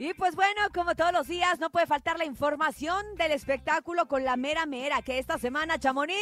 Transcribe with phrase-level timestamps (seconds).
[0.00, 4.24] Y pues bueno, como todos los días, no puede faltar la información del espectáculo con
[4.24, 6.16] la mera mera, que esta semana, Chamonix,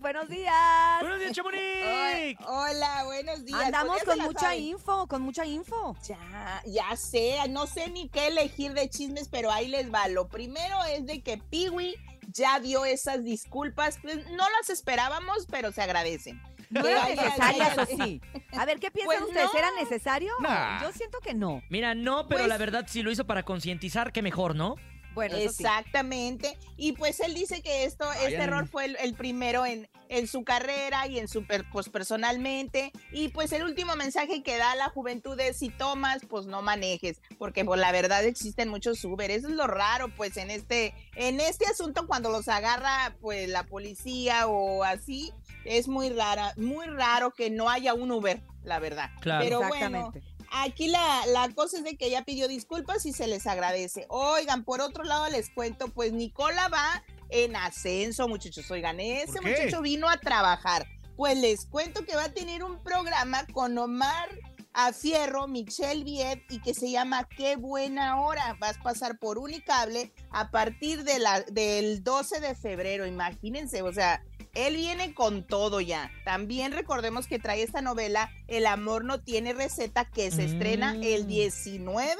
[0.00, 0.52] buenos días.
[1.00, 2.40] Buenos días, Chamonix.
[2.48, 3.62] Hola, buenos días.
[3.62, 4.64] Andamos con mucha saben.
[4.64, 5.96] info, con mucha info.
[6.02, 10.08] Ya, ya sé, no sé ni qué elegir de chismes, pero ahí les va.
[10.08, 11.94] Lo primero es de que Piwi
[12.26, 14.00] ya dio esas disculpas.
[14.02, 16.42] Pues no las esperábamos, pero se agradecen.
[16.72, 18.20] No era necesario, eso sí.
[18.56, 19.50] A ver, ¿qué piensan Pues ustedes?
[19.52, 19.58] no.
[19.58, 20.32] ¿Era necesario?
[20.40, 20.82] Nah.
[20.82, 21.62] Yo siento que no.
[21.68, 24.76] Mira, no, pero Pues- la verdad, si lo hizo para concientizar, que mejor, ¿no?
[25.14, 25.62] Bueno, eso sí.
[25.64, 26.56] Exactamente.
[26.76, 30.42] Y pues él dice que esto, este error fue el, el primero en, en su
[30.44, 32.92] carrera y en su per- pues personalmente.
[33.12, 36.62] Y pues el último mensaje que da a la juventud es si tomas, pues no
[36.62, 39.30] manejes, porque pues la verdad existen muchos Uber.
[39.30, 43.64] Eso es lo raro, pues en este, en este asunto cuando los agarra pues la
[43.64, 45.32] policía o así,
[45.64, 49.10] es muy rara, muy raro que no haya un Uber, la verdad.
[49.20, 49.44] Claro.
[49.44, 50.22] Pero bueno, Exactamente.
[50.54, 54.06] Aquí la, la cosa es de que ella pidió disculpas y se les agradece.
[54.08, 58.70] Oigan, por otro lado les cuento, pues Nicola va en ascenso, muchachos.
[58.70, 60.86] Oigan, ese muchacho vino a trabajar.
[61.16, 64.28] Pues les cuento que va a tener un programa con Omar
[64.74, 68.56] a Fierro, Michelle Viet y que se llama Qué buena hora.
[68.58, 73.06] Vas a pasar por Unicable a partir de la, del 12 de febrero.
[73.06, 76.10] Imagínense, o sea, él viene con todo ya.
[76.24, 81.24] También recordemos que trae esta novela El amor no tiene receta que se estrena el
[81.24, 81.28] Mm.
[81.28, 82.16] 19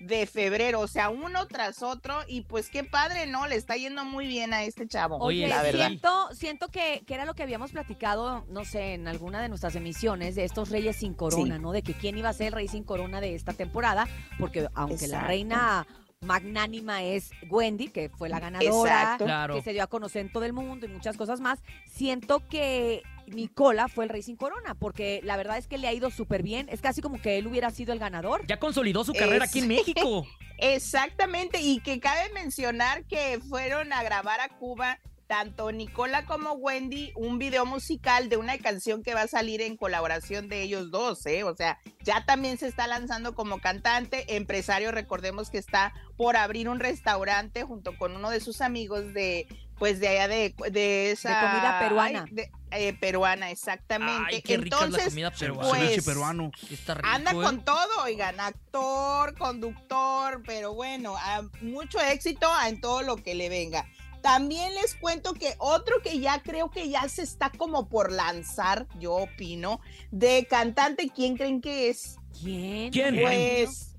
[0.00, 3.46] de febrero, o sea, uno tras otro y pues qué padre, ¿no?
[3.46, 5.18] Le está yendo muy bien a este chavo.
[5.18, 5.88] Oye, la verdad.
[5.88, 9.76] siento, siento que, que era lo que habíamos platicado, no sé, en alguna de nuestras
[9.76, 11.60] emisiones de estos reyes sin corona, Sí.
[11.62, 11.72] ¿no?
[11.72, 14.08] De que quién iba a ser el rey sin corona de esta temporada,
[14.38, 15.86] porque aunque la reina
[16.34, 19.24] magnánima es Wendy, que fue la ganadora, Exacto.
[19.24, 19.54] Claro.
[19.54, 23.02] que se dio a conocer en todo el mundo y muchas cosas más, siento que
[23.26, 26.42] Nicola fue el rey sin corona, porque la verdad es que le ha ido súper
[26.42, 28.46] bien, es casi como que él hubiera sido el ganador.
[28.46, 30.26] Ya consolidó su carrera Es- aquí en México.
[30.58, 34.98] Exactamente, y que cabe mencionar que fueron a grabar a Cuba
[35.30, 39.76] tanto Nicola como Wendy un video musical de una canción que va a salir en
[39.76, 41.44] colaboración de ellos dos, ¿eh?
[41.44, 46.68] O sea, ya también se está lanzando como cantante, empresario, recordemos que está por abrir
[46.68, 49.46] un restaurante junto con uno de sus amigos de,
[49.78, 51.40] pues de allá de, de esa...
[51.40, 52.24] comida peruana.
[52.26, 54.34] ay, de- eh, peruana, exactamente.
[54.36, 55.68] Ay, qué rica es la Entonces, comida peruana.
[55.70, 56.50] pues, Ceviche peruano.
[56.72, 57.34] Está rico, Anda ¿eh?
[57.34, 63.48] con todo, oigan, actor, conductor, pero bueno, a- mucho éxito en todo lo que le
[63.48, 63.86] venga.
[64.22, 68.86] También les cuento que otro que ya creo que ya se está como por lanzar,
[68.98, 72.16] yo opino, de cantante, ¿quién creen que es?
[72.38, 72.90] ¿Quién?
[72.90, 73.20] ¿Quién?
[73.20, 73.90] Pues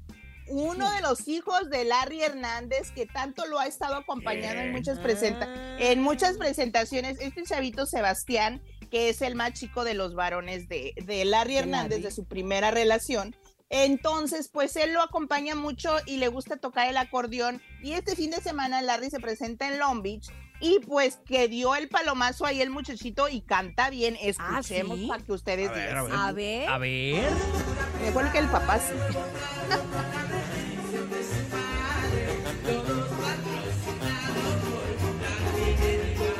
[0.48, 5.00] uno de los hijos de Larry Hernández que tanto lo ha estado acompañando en muchas
[5.00, 8.62] presentaciones en muchas presentaciones, este chavito Sebastián,
[8.92, 12.04] que es el más chico de los varones de, de Larry De Hernández, Larry.
[12.04, 13.36] de su primera relación.
[13.74, 17.62] Entonces, pues él lo acompaña mucho y le gusta tocar el acordeón.
[17.82, 20.28] Y este fin de semana Larry se presenta en Long Beach
[20.60, 24.18] y pues que dio el palomazo ahí el muchachito y canta bien.
[24.22, 25.08] Escuchemos ¿sí?
[25.08, 26.12] para que ustedes A ver, digan.
[26.20, 26.70] a ver.
[26.70, 27.26] A ver.
[27.26, 28.02] A.
[28.04, 28.94] Mejor que el papá sí.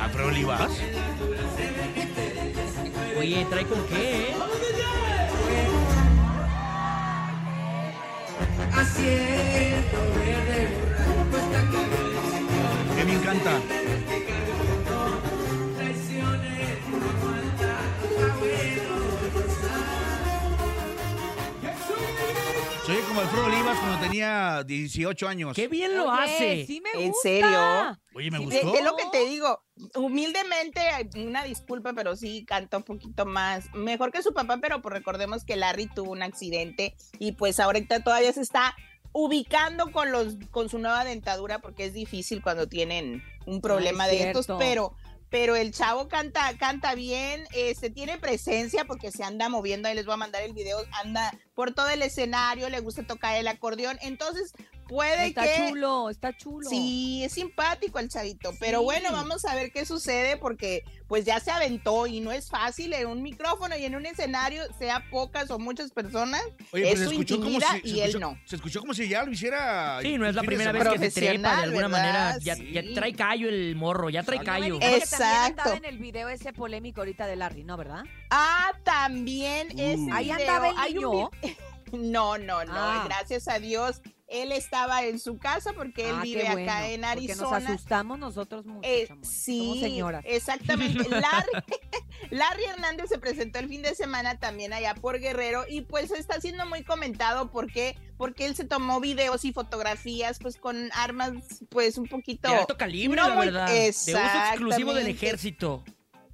[0.00, 0.70] ¿Alfredo Olivas?
[3.18, 4.30] Oye, ¿trae con qué?
[4.30, 4.34] eh?
[13.32, 14.72] Qué bien canta.
[22.84, 25.54] Soy como Alfredo Olivas cuando tenía 18 años.
[25.54, 26.66] ¡Qué bien lo Oye, hace!
[26.66, 27.96] Sí me ¿En serio?
[28.12, 28.74] Oye, me Sí, gustó.
[28.74, 29.62] Es, es lo que te digo.
[29.94, 30.80] Humildemente,
[31.16, 33.72] una disculpa, pero sí canta un poquito más.
[33.72, 38.02] Mejor que su papá, pero pues recordemos que Larry tuvo un accidente y pues ahorita
[38.02, 38.74] todavía se está
[39.12, 44.30] ubicando con los con su nueva dentadura porque es difícil cuando tienen un problema de
[44.30, 44.94] estos, pero
[45.28, 50.04] pero el chavo canta canta bien, este tiene presencia porque se anda moviendo, ahí les
[50.04, 53.98] voy a mandar el video, anda por todo el escenario, le gusta tocar el acordeón,
[54.02, 54.52] entonces
[54.88, 56.68] puede Está que chulo, está chulo.
[56.68, 61.40] Sí, es simpático el chavito, pero bueno, vamos a ver qué sucede porque pues ya
[61.40, 65.50] se aventó y no es fácil en un micrófono y en un escenario, sea pocas
[65.50, 66.42] o muchas personas,
[66.72, 68.38] Oye, es se su escuchó como intimida si, y se él escuchó- no.
[68.46, 69.98] Se escuchó como si ya lo hiciera.
[70.02, 72.38] Sí, no es la primera vez que se trepa de alguna manera.
[72.40, 72.72] Ya, Sí.
[72.72, 74.78] ya trae callo el morro, ya trae callo.
[74.80, 75.62] Exacto.
[75.62, 78.04] andaba en el video ese polémico ahorita de Larry, ¿no, verdad?
[78.30, 79.80] Ah, también Uh.
[79.80, 81.30] ese Ahí video, andaba el hay un niño.
[81.42, 81.56] vi-
[81.92, 83.02] No, no, no, Ah.
[83.04, 84.00] gracias a Dios.
[84.32, 87.56] Él estaba en su casa porque él Ah, vive acá en Porque nos Arizona.
[87.74, 90.24] asustamos nosotros mucho, Eh, sí, Somos señoras.
[90.26, 91.08] exactamente.
[91.10, 91.50] Larry,
[92.30, 96.40] Larry Hernández se presentó el fin de semana también allá por Guerrero y pues está
[96.40, 101.32] siendo muy comentado porque porque él se tomó videos y fotografías pues con armas
[101.70, 103.66] pues un poquito De alto calibre, no la muy- verdad.
[103.66, 105.84] De uso exclusivo del ejército.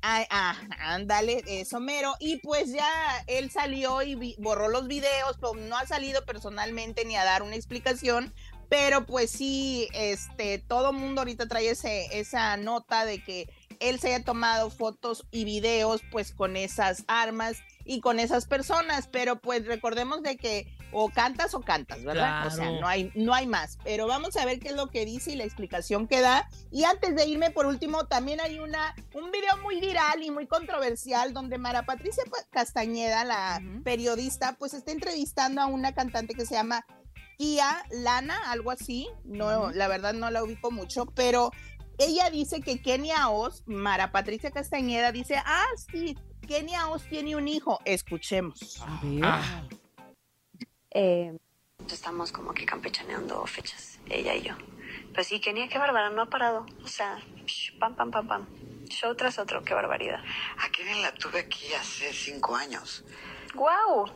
[0.03, 2.15] Ah, ándale, eso mero.
[2.21, 2.89] Y pues ya
[3.27, 7.57] él salió y borró los videos, pero no ha salido personalmente ni a dar una
[7.57, 8.33] explicación.
[8.69, 13.49] Pero pues sí, este, todo mundo ahorita trae ese, esa nota de que
[13.81, 19.09] él se haya tomado fotos y videos pues con esas armas y con esas personas.
[19.09, 22.47] Pero pues recordemos de que o cantas o cantas, ¿verdad?
[22.47, 23.79] O sea, no hay, no hay más.
[23.85, 26.49] Pero vamos a ver qué es lo que dice y la explicación que da.
[26.71, 30.47] Y antes de irme, por último, también hay una, un video muy viral y muy
[30.47, 36.47] controversial donde Mara Patricia Pa- Castañeda, la periodista, pues está entrevistando a una cantante que
[36.47, 36.85] se llama
[37.37, 39.09] Kia Lana, algo así.
[39.25, 41.51] No, la verdad no la ubico mucho, pero
[41.99, 47.47] ella dice que Kenia Oz, Mara Patricia Castañeda, dice, ah, sí, Kenia Oz tiene un
[47.49, 47.79] hijo.
[47.85, 48.81] Escuchemos.
[48.81, 49.21] A ver.
[49.25, 49.63] Ah.
[50.91, 51.37] Eh,
[51.91, 54.55] estamos como que campechaneando fechas, ella y yo.
[55.15, 56.67] Pues sí, Kenia, qué bárbara, no ha parado.
[56.85, 58.47] O sea, psh, pam, pam, pam, pam.
[58.89, 60.23] Show tras otro, qué barbaridad.
[60.59, 63.05] A Kenia la tuve aquí hace cinco años,
[63.55, 64.07] ¡Guau!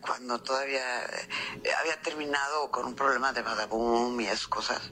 [0.00, 4.90] cuando todavía eh, había terminado con un problema de badaboom y esas cosas.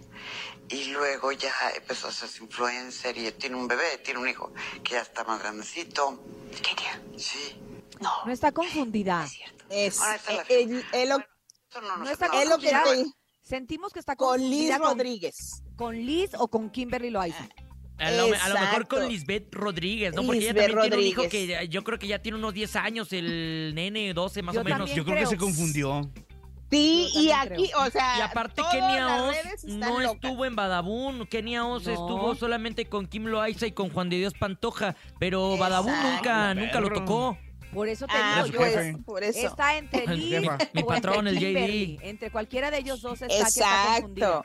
[0.69, 4.53] Y luego ya empezó a ser influencer y tiene un bebé, tiene un hijo
[4.85, 6.23] que ya está más grandecito.
[6.63, 7.61] Kenia, Sí.
[8.01, 9.25] no, No está confundida.
[9.25, 9.60] es cierto.
[9.71, 12.59] Es, Ahora está la el- el- lo- Eso no nos No está acaba es lo
[12.59, 13.05] que te-
[13.43, 15.63] Sentimos que está con Liz Rodríguez.
[15.77, 17.49] con Liz o con Kimberly Loaiza.
[17.99, 20.23] A lo, a lo mejor con Lisbeth Rodríguez, ¿no?
[20.25, 21.59] Porque ella Lisbeth también tiene un hijo Rodríguez.
[21.61, 24.65] que yo creo que ya tiene unos 10 años, el nene 12 más Yo o
[24.65, 24.79] menos.
[24.81, 26.11] también Yo creo que se confundió.
[26.71, 27.87] Sí, y también aquí, creo.
[27.87, 30.15] o sea, Y aparte Kenia Oz no locas.
[30.15, 31.27] estuvo en Badabun.
[31.27, 31.93] Kenia Oz No.
[31.93, 34.95] estuvo solamente con Kim Loaiza y con Juan de Dios Pantoja.
[35.19, 37.37] Pero Badabun nunca, nunca lo tocó.
[37.73, 38.99] Por eso te Ah, digo, su yo pues, jefe.
[39.05, 39.47] por eso.
[39.47, 40.59] está entre jefa.
[40.73, 42.05] Mi patrón, entre el JD.
[42.05, 43.97] Entre cualquiera de ellos dos está que está.
[43.99, 44.45] Exacto.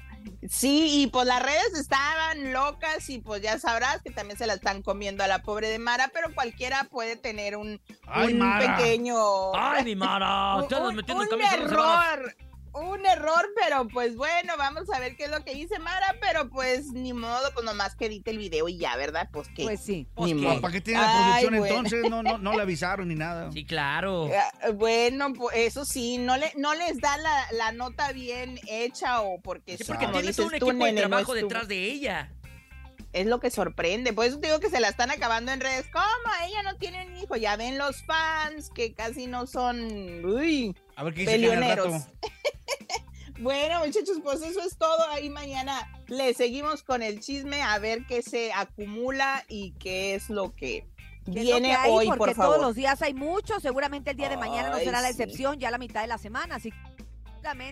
[0.50, 4.54] Sí, y pues las redes estaban locas y pues ya sabrás que también se la
[4.54, 8.75] están comiendo a la pobre de Mara, pero cualquiera puede tener un, Ay, un Mara.
[8.77, 9.16] pequeño
[9.56, 10.56] ¡Ay, mi Mara!
[10.57, 11.00] un,
[11.54, 12.36] error.
[12.75, 16.50] Un error, pero pues bueno, vamos a ver qué es lo que dice Mara, pero
[16.50, 19.30] pues ni modo, pues nomás que edite el video y ya, ¿verdad?
[19.31, 20.07] Pues que Pues sí.
[20.18, 20.36] ni ¿qué?
[20.36, 20.60] modo.
[20.60, 21.75] ¿Para qué tiene la Ay, producción bueno.
[21.77, 22.10] entonces?
[22.10, 23.50] No, no, no le avisaron ni nada.
[23.54, 24.30] Sí, claro.
[24.33, 29.22] Ah, Bueno, pues eso sí, no le, no les da la, la nota bien hecha
[29.22, 31.33] o porque, Sí, sí, porque como tiene todo dices un tú, equipo de nene, trabajo
[31.33, 32.31] detrás de ella.
[33.13, 34.12] Es lo que sorprende.
[34.12, 35.86] Por eso te digo que se la están acabando en redes.
[35.94, 36.06] ¿Cómo?
[36.45, 37.38] Ella no tiene un hijo.
[37.38, 40.25] Ya ven los fans que casi no son.
[40.25, 40.75] Uy.
[40.98, 42.06] A ver qué dice rato.
[43.40, 45.10] Bueno, muchachos, pues eso es todo.
[45.10, 50.30] Ahí mañana le seguimos con el chisme a ver qué se acumula y qué es
[50.30, 50.86] lo que
[51.26, 51.92] ¿Qué es lo viene que hay?
[51.92, 52.56] hoy, porque por favor.
[52.56, 53.60] todos los días hay mucho.
[53.60, 55.22] Seguramente el día de mañana no será la sí.
[55.22, 56.56] excepción, ya la mitad de la semana.
[56.56, 56.72] Así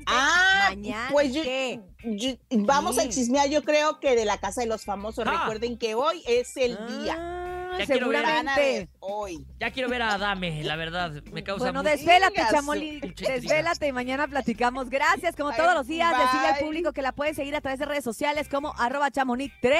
[0.06, 1.10] Ah, mañana.
[1.12, 1.80] pues yo- ¿qué?
[2.04, 3.02] Yo- vamos Sí.
[3.02, 5.26] a chismear, yo creo que de la casa de los famosos.
[5.28, 5.40] Ah.
[5.40, 7.43] Recuerden que hoy es el día.
[7.80, 8.18] Ya quiero ver.
[8.18, 8.90] A ver seguramente.
[9.00, 9.46] hoy.
[9.60, 11.12] Ya quiero ver a Adame, la verdad.
[11.32, 12.42] Me causa Bueno, desvélate.
[12.52, 13.00] Chamoli.
[13.00, 14.90] Desvélate y mañana platicamos.
[14.90, 16.10] Gracias, como todos los días.
[16.18, 16.64] Decirle al bye.
[16.64, 19.76] público que la pueden seguir a través de redes sociales como arroba chamonix3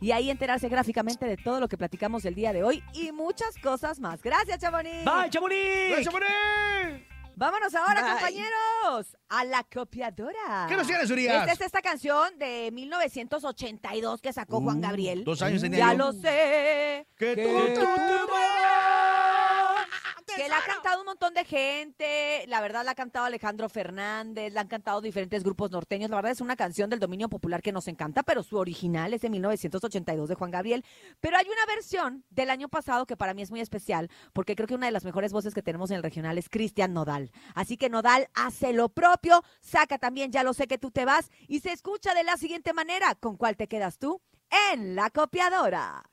[0.00, 3.56] y ahí enterarse gráficamente de todo lo que platicamos el día de hoy y muchas
[3.62, 4.22] cosas más.
[4.22, 5.04] Gracias, Chamonix.
[5.04, 5.90] ¡Bye, Chamonix!
[5.90, 7.07] ¡Gracias, Mané!
[7.38, 8.12] Vámonos ahora, Bye.
[8.14, 10.66] compañeros, a la copiadora.
[10.68, 11.42] ¿Qué nos tienes, Urias?
[11.42, 15.22] Esta es esta canción de 1982 que sacó Juan Uh, Gabriel.
[15.22, 15.98] Dos años tenía Ya yo.
[15.98, 17.06] lo sé.
[17.16, 17.86] Que que tú tú
[20.38, 24.52] Que la ha cantado un montón de gente, la verdad la ha cantado Alejandro Fernández,
[24.52, 27.72] la han cantado diferentes grupos norteños, la verdad es una canción del dominio popular que
[27.72, 30.84] nos encanta, pero su original es de 1982 de Juan Gabriel,
[31.18, 34.68] pero hay una versión del año pasado que para mí es muy especial, porque creo
[34.68, 37.76] que una de las mejores voces que tenemos en el regional es Cristian Nodal, así
[37.76, 41.60] que Nodal hace lo propio, saca también Ya lo sé que tú te vas y
[41.60, 44.20] se escucha de la siguiente manera, ¿con cuál te quedas tú?
[44.72, 46.04] En la copiadora.